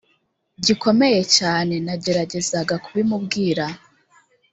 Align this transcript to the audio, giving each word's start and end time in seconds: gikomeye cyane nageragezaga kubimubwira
gikomeye 0.65 1.21
cyane 1.37 1.73
nageragezaga 1.85 2.75
kubimubwira 2.85 3.65